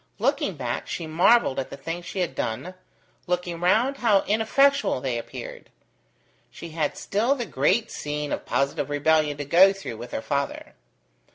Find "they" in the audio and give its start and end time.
4.99-5.19